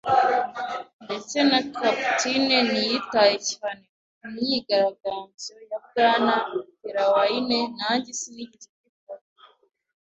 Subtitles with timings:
[1.03, 3.85] ndetse na capitaine ntiyitaye cyane
[4.17, 6.33] ku myigaragambyo ya Bwana
[6.81, 7.63] Trelawney.
[7.77, 9.23] Nanjye sinigeze mbikora